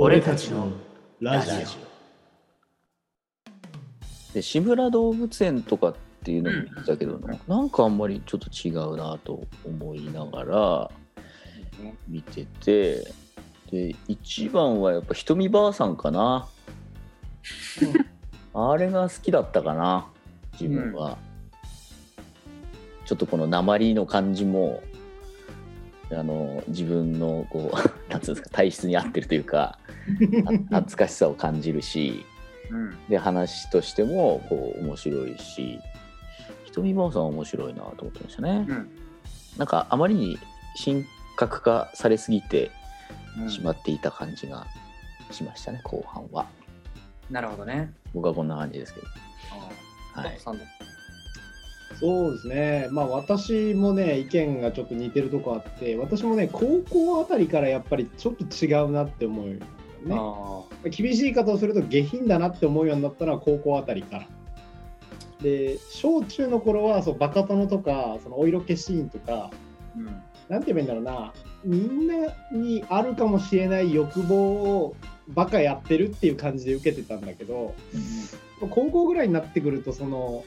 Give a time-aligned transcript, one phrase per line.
[0.00, 0.70] 俺たちの
[1.20, 1.50] ラジ
[4.32, 7.62] で志村動物園とかっていうのも見たけど、な。
[7.62, 7.68] ん。
[7.68, 10.90] かあんまりちょっと違うなと思いながら
[12.06, 13.12] 見てて。
[13.72, 16.46] で一番はやっぱひとみばあさんかな。
[18.54, 20.06] あれが好きだったかな
[20.52, 21.18] 自分は、
[23.04, 24.82] ちょっとこの鉛の感じも
[26.10, 27.76] あの自分のこう
[28.10, 29.78] なんつうんですか体質に合ってるというか。
[29.84, 29.87] あ
[30.70, 32.24] 懐かしさを感じるし
[32.70, 32.98] うん。
[33.08, 35.78] で話としてもこう面白いし
[36.64, 38.90] ひとみばあさんは面白いなと思ってましたね、うん。
[39.56, 40.38] なんかあまりに
[40.82, 41.04] 神
[41.36, 42.70] 格化されすぎて
[43.40, 43.50] うん。
[43.50, 44.66] しまっていた感じが
[45.30, 46.46] しましたね後半は。
[47.30, 47.92] なるほどね。
[48.14, 49.06] 僕はこんな感じですけど。
[50.14, 50.38] はい。
[52.00, 59.50] そうですね、まあ私もね、意見がちょっと似てるとこあって、私もね、高校あたりからやっぱりちょっと違うなって思う。
[59.50, 59.56] よ
[60.02, 60.16] ね。
[60.16, 64.26] あ厳しい言い方をすると下品だなって思うようになったのは高校あたりから。
[65.42, 70.06] で、小中の頃はそうバカ殿とか、そのお色気シーンとか、ーうん。
[70.48, 71.32] なんて言えばいいんだろうな、
[71.64, 74.96] みんなにあるかもしれない欲望を
[75.28, 77.74] バカやってるっていう感じで受けてたんだけど、
[78.70, 80.44] 高校ぐらいになってくるとその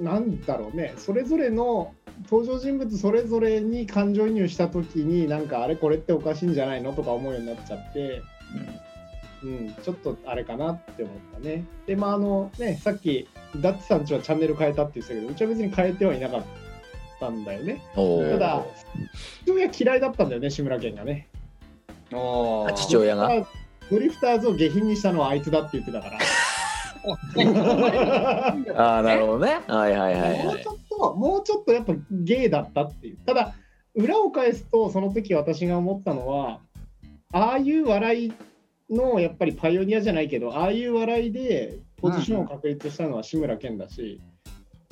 [0.00, 0.94] なんだろうね。
[0.96, 1.92] それぞれの
[2.30, 8.22] 登場人物それぞれに感情移入した時になんかあれこれっておかしいんじゃないのとか思うようになっちゃって、
[9.42, 11.64] うん、ちょっとあれかなって思ったね。
[11.86, 16.42] でまああのねさっきダッチさんちはチャンネル変えたって言ってたけどうちは別に変えてはいなかっ
[17.20, 17.82] たんだよね。
[17.94, 18.00] た
[18.38, 18.64] だ
[19.44, 21.28] 父親嫌いだったんだよね志村けんがね。
[22.12, 23.46] あ父親が？
[23.90, 26.18] ドリフターズを下品にしたのはあいつだって言ってたから。
[28.76, 29.60] ああなるほどね。
[29.66, 30.64] はいはいはいはい
[31.10, 33.16] もうちょっと、もうちょっとやっぱゲイだったっていう。
[33.26, 33.54] ただ、
[33.94, 36.60] 裏を返すと、その時私が思ったのは、
[37.32, 38.32] ああいう笑い
[38.90, 44.20] のやっぱりパイオニアじゃないけど、ああいう笑いでポジションを確立したのは志村けんだし、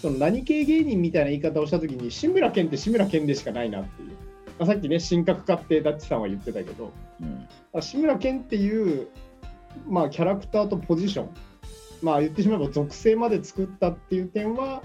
[0.00, 4.08] その何系芸人みたいな言い方をした時に、志村けんって志村けんでしかないなっていう。
[4.58, 9.08] まあ、さっきね、神格化ってダッチさんは言ってたけど、うんあ志村けんっていう、
[9.86, 11.30] まあ、キャラクターとポジション、
[12.02, 14.82] まあ、言ってしまえば属性まで作ったっていう点は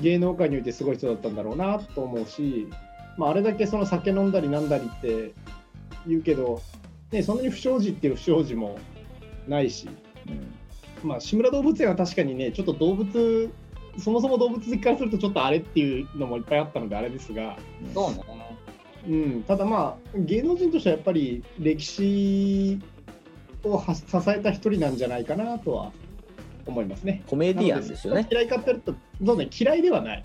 [0.00, 2.68] 芸能界においてすごい人だったんだろうなと思うし、
[3.16, 5.32] まあ、あれだけその酒飲んだりなんだりって
[6.06, 6.60] 言うけど、
[7.10, 8.78] ね、そんなに不祥事っていう不祥事も
[9.48, 9.88] ないし、
[10.28, 13.50] うんまあ、志村動物園は確かにねちょっと動物
[13.98, 17.56] そもそも動物好きからするとちょっとあれっていうのもいっぱいあったのであれですが。
[17.94, 18.20] そうね。
[19.08, 22.80] うん、ただまあ芸能人としてはやっぱり歴史
[23.62, 25.92] をは支えた一人なんじゃないかなとは
[26.66, 27.22] 思いますね。
[27.26, 28.94] コメディアンですよね嫌いかって言うと
[29.24, 30.24] そうね嫌いではない。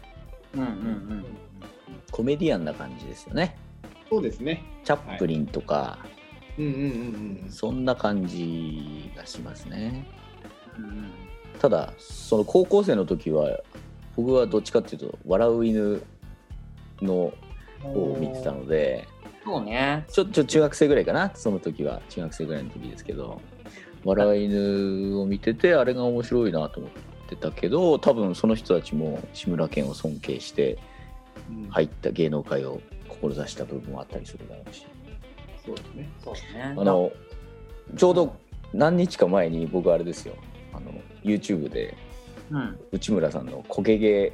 [0.56, 1.26] うんうんうん。
[2.12, 3.56] コメディアンな感じですよね
[4.10, 4.64] そうですね。
[4.84, 6.00] チャップリンとか、
[6.58, 6.82] うんうんうん
[7.44, 7.50] うん。
[7.50, 10.06] そんな感じがしますね
[10.78, 11.12] うん
[11.60, 13.60] ただその高校生の時は
[14.16, 16.02] 僕はどっちかっていうと「笑う犬」
[17.02, 17.32] の
[17.82, 19.08] 方を見てたので
[19.44, 20.06] そうね。
[20.10, 23.42] ちょちょ中学生ぐらいかなその時は中学生ぐらいの時ですけど
[24.04, 26.92] 「笑う犬」を見ててあれが面白いなと思っ
[27.30, 30.78] てたけど多分その人たちも志村けんを尊敬して
[31.50, 34.86] うん入った芸能界を志した部分もあったりするだろうし
[35.66, 36.10] そうですね。
[36.24, 36.64] そうね。
[36.64, 37.12] あの
[37.96, 38.36] ちょうど
[38.74, 40.34] 何日か前に僕あれですよ
[40.74, 40.92] あの
[41.24, 41.96] YouTube で
[42.50, 42.80] うん。
[42.92, 44.34] 内村さんのコケゲ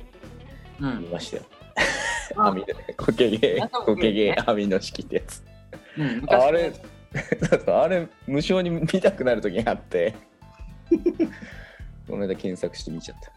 [0.80, 1.08] うんー見。
[1.10, 1.44] ましたよ。
[2.38, 5.44] あ 網でコケゲやったーコケゲー網の式ってやつ。
[5.98, 6.74] うん昔あれ
[7.68, 10.16] あれ無償に見たくなる時があって。
[12.08, 13.32] この間検索して見ちゃった。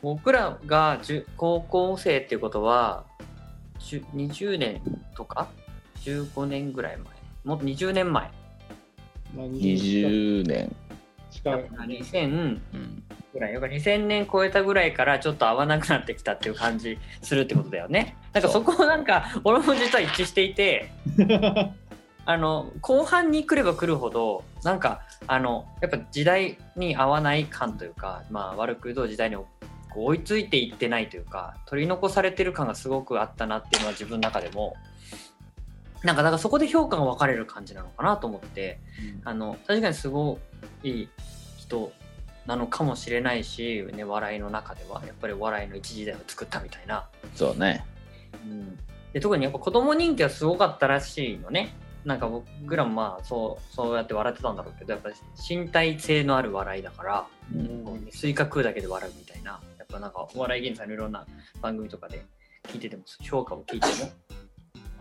[0.00, 3.04] 僕らがじゅ高校生っていうことは
[3.78, 4.80] じゅ20年
[5.16, 5.48] とか
[6.00, 7.04] ？15年ぐらい前。
[7.44, 8.30] もっと20年前。
[9.36, 10.74] 20年。
[11.30, 11.64] 近い。
[11.64, 13.02] 2000うん。
[13.32, 13.54] ぐらい。
[13.54, 18.16] よ2000年超えたぐらいからちょっと合わなくなってきたっていう感じするってことだよね。
[18.32, 20.92] なんかそこをなんか俺も実は一致していて
[22.24, 29.36] あの後半に来れば来るほどなんかあのやっぱ時代に合わない感というか、まあ、悪く言うと時代に
[29.94, 34.76] 追いついていってないというか取り残されてる感がすごくあったなっていうのは自分の中でも
[36.04, 38.78] なんかだからそこで評価が分かれる感じなのかなと思って
[39.24, 40.38] あの確かにすご
[40.82, 41.08] い
[41.58, 41.92] 人
[42.46, 47.08] なのかもしれないし、ね、笑いの中ではやっぱりお笑いの一時代を作ったみたいな。
[47.36, 47.84] そうね。
[48.44, 48.78] うん。
[49.12, 55.14] で特にやっぱ子供人気はすごかったらしいのねなんか僕らもまあそうそうやって笑ってたんだろうけどやっぱり
[55.48, 58.08] 身体性のある笑いだから、うん。
[58.10, 61.26] スイカ食うだけで笑うみたいなやっぱなんかお笑い芸人さんのいろんな
[61.60, 62.24] 番組とかで
[62.68, 64.10] 聞いてても評価を聞いても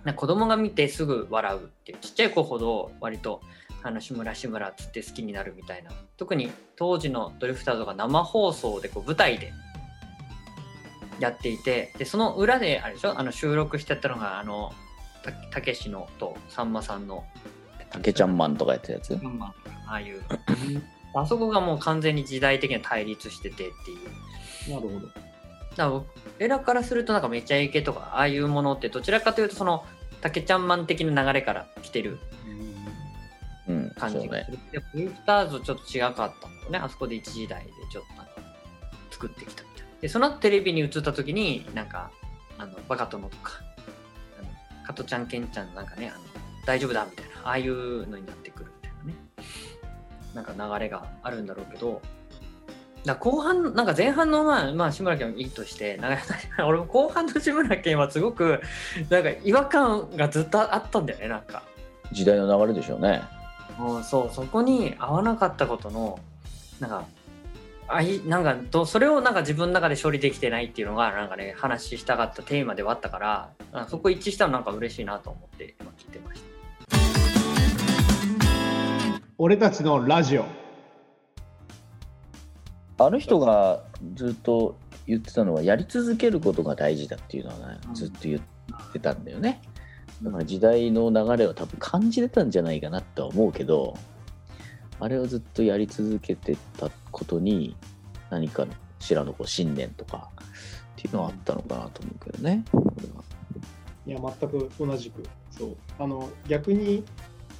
[0.03, 3.42] な子供が見てすぐ笑うっていうちっちゃい子ほど割と
[3.83, 5.92] あの志村志村っつって好きになるみたいな。
[6.18, 9.53] 特に当時のドリフターズが生放送でこう舞台で
[11.19, 13.19] やっていてでその裏であれでしょ？
[13.19, 14.71] あの収録してたのがあの
[15.23, 17.23] たたけしのとさんまさんの。
[17.89, 19.18] たけちゃんマンとかやったやつ？
[19.21, 20.23] まあああいう。
[21.13, 23.69] あそこがもう完全に時代的に対立しててってい
[24.69, 24.73] う。
[24.73, 25.07] なるほど。
[25.07, 25.13] だか
[25.75, 26.06] ら僕
[26.47, 29.85] らからするとなんかめちゃイケとかああいうものってどちらかというとその
[30.21, 32.19] たけちゃんマン的な流れから来てる。
[33.67, 33.89] うん。
[33.91, 34.57] 感じがする。
[34.71, 36.79] でドリフターズちょっと違かったんだよね。
[36.79, 38.31] あそこで一時代でちょっとなんか
[39.12, 39.91] 作ってきたみたいな。
[40.01, 42.12] でその後テレビに映った時になんか
[42.57, 43.62] あのバカ殿とか
[44.91, 46.23] 加トちゃんケンちゃんなんかねあの
[46.65, 49.15] 大丈夫だみたいなああいうのになってくるみたいなね
[50.35, 52.01] なんか流れがあるんだろうけど
[53.05, 58.61] だ後半なんか前半のまあ、まあ、志村けんいいとしてなんか俺も後半の志村けんはすごく
[59.09, 61.63] なんか違和感がずっとあったんだよねなんか。
[62.11, 63.21] 時代の流れでしょうね
[63.77, 66.19] もうそうそこに合わなかったことの
[66.81, 67.05] なんか
[67.93, 76.51] あいなんかどそれをなんか自分の中で処理できてないっていうのがなんかね話したかったテーマではあったからあそこ一致したのなんか嬉しいなと思って今聞いてました。
[79.38, 80.45] 俺たちのラジオ。
[82.97, 83.83] あの人が
[84.13, 84.77] ずっと
[85.07, 87.95] 言ってたのはやり続けることが大事だっていうのはねうん。
[87.95, 88.41] ずっと言っ
[88.93, 89.61] てたんだよね。
[90.21, 93.95] だから時代の流れを多分感じてたんじゃないかなとは思うけど
[95.01, 97.75] あれをずっとやり続けてたことに
[98.30, 103.24] 何かの知らぬこう信念とかっていうのはあったのかなと思うけどねこれは
[104.07, 105.24] いや、全く同じく。
[105.51, 105.77] そう。
[106.00, 107.03] あの、逆に、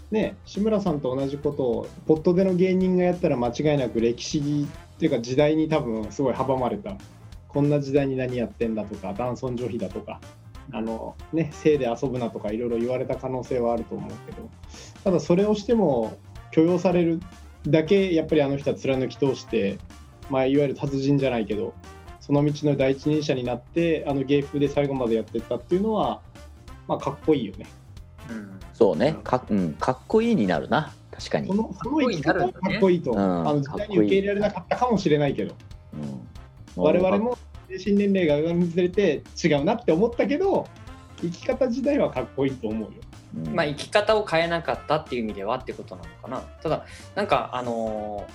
[0.10, 6.98] ね、志村さんと同じことを、ポットでの芸人がやったら間違いなく歴史っていうか時代に多分すごい阻まれた。
[7.48, 10.20] こんな時代に何やってんだとか、男尊女卑だとか、
[10.74, 14.50] あの、ね、性で遊ぶなとかいろいろ言われた可能性はあると思うけど、
[15.04, 16.18] ただそれをしても
[16.52, 17.20] 許容される
[17.68, 19.78] だけ、やっぱりあの人は貫き通して、
[20.30, 21.74] まあ、いわゆる達人じゃないけど、
[22.20, 26.22] その道の第一人者になって、あの芸風で最後までやってったっていうのは、
[26.88, 27.66] まあ、かっこいいよね。
[28.30, 28.60] うん。
[28.74, 29.18] そうね。
[29.24, 30.94] か,、うん、かっこいいになるな。
[31.12, 33.24] 確かに、そのその生き方はかっこいいと思う。
[33.24, 33.48] うん。
[33.48, 35.56] あの時代に受け入れられなかったかもしれないけど、
[35.94, 36.28] うん、
[36.76, 37.38] 我々も
[37.70, 40.68] 精神年齢が上がるにつれて違うなって思ったけど、
[41.22, 42.90] 生き方自体はかっこいいと思うよ。
[43.36, 43.56] うん。
[43.56, 46.42] まあ生き方を変えなかったっていう意味ではってことなのかな。
[46.62, 46.86] ただ
[47.16, 48.28] なんかあの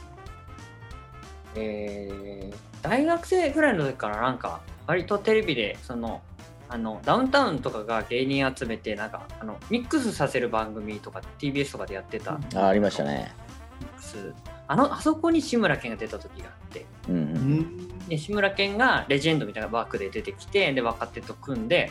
[1.54, 6.22] ーえー大学生ぐらいの時からなんか割とテレビでその
[6.68, 12.38] あのダウンタウンとかが芸人集めてなんかあのミックスさせる番組とか TBS とかでやってた。
[12.54, 13.32] あありましたね。
[13.80, 14.34] ミックス。
[14.68, 16.86] あのあそこに志村けんが出た時があって。
[17.08, 18.08] うん。
[18.08, 21.90] で志村けんがレジェンドみたいなバックで出てきてで若手と組んで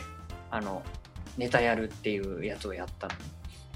[0.50, 0.82] あの
[1.36, 3.14] ネタやるっていうやつをやったの。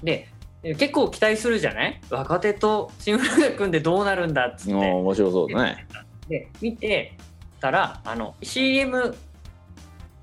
[0.03, 0.27] で
[0.61, 2.01] で結構期待するじゃない？
[2.09, 4.73] 若手と志村が組んでどうなるんだっつって。
[4.73, 5.87] 面白そうだね。
[6.27, 7.17] で見て
[7.59, 9.15] たらあの CM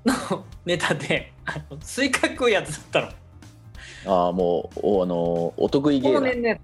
[0.05, 3.11] のネタであのスイカ食うやつだっ
[4.05, 4.15] たの。
[4.25, 6.59] ああもうおあのお得意芸だ往年のやつ。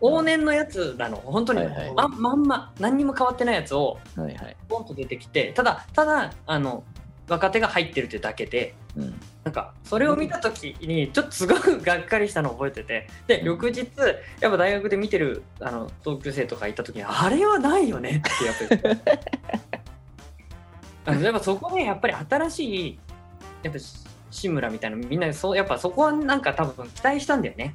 [0.00, 1.16] 往年のやつなの。
[1.18, 1.94] 本当に、はいはい。
[1.94, 6.84] ままんま何にも変わってないやつをはいはい、ポンと出てきてただただあの
[7.28, 9.14] 若手が入ってるってだけでうん、
[9.44, 13.08] なんかそれを見た時にちょっとすごくがっかりしたのを覚えてて。
[13.26, 13.86] で翌日
[14.40, 18.98] やっぱ大学で見てるあの同級生とかいた時にあれはないよねってやっぱり。
[21.06, 22.98] あのやっぱそこでやっぱり新しい
[23.62, 23.80] やっぱ
[24.30, 27.74] 志村みたいなみんなそうやっぱそこはなんか多分期待したんだよね。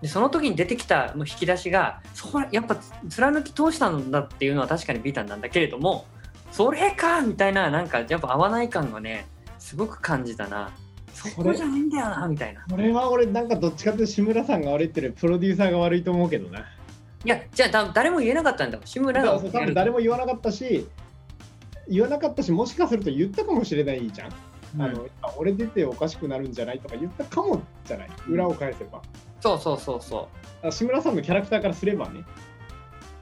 [0.00, 2.76] でその時に出てきたもう引き出しがそれやっぱ
[3.08, 6.06] 貫き通したんだっていうのは確かにビタンなんだけれども
[6.50, 9.26] それかみたいななんかやっぱ合わない感がね
[9.72, 10.70] すごく感じたな
[11.14, 16.58] そこじゃないんだよなみたいなこれは俺なんかどっちかというと志村さんが悪いっていうよりプロデューサーが悪いと思うけどな。
[16.60, 16.64] い
[17.24, 20.86] やじゃあ誰も言えなかったんだ志村がだからそう多分誰も言わなかったし、
[21.88, 24.32] 言わなかったし、もしかすると言ったかもしれないじゃん。
[24.78, 28.10] あのあ俺出ておかしくなるんじゃないとか言ったかもじゃない。
[28.28, 29.00] 裏を返せば。
[29.40, 30.28] そうそうそうそ
[30.62, 32.24] あ志村さんのキャラクターからすればね。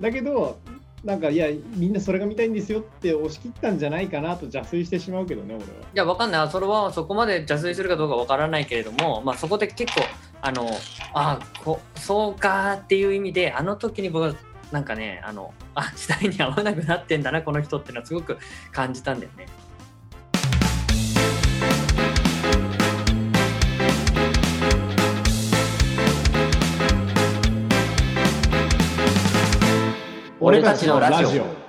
[0.00, 0.58] だけど、
[1.04, 5.70] なんかいや、みんなそれが見たいんですよって押し切ったんじゃないかなと邪推してしまうけどね、俺は。
[5.70, 10.02] いやわかんないそれはそこまで邪推するかどうかわからないけれどもまあそこで結構
[10.42, 10.68] あの
[11.14, 14.34] あこそうかっていう意味であの時に僕は
[14.70, 18.38] なんかねあのあ時代に合わなくなってんだなこの人っていうのはすごく
[18.72, 19.46] 感じたんだよね
[30.40, 31.59] 俺たちのラジオ。